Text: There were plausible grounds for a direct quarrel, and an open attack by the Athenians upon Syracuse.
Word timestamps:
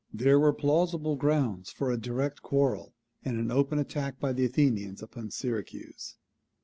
There 0.11 0.39
were 0.39 0.51
plausible 0.51 1.15
grounds 1.15 1.69
for 1.71 1.91
a 1.91 1.95
direct 2.01 2.41
quarrel, 2.41 2.95
and 3.23 3.37
an 3.39 3.51
open 3.51 3.77
attack 3.77 4.19
by 4.19 4.33
the 4.33 4.45
Athenians 4.45 5.03
upon 5.03 5.29
Syracuse. 5.29 6.15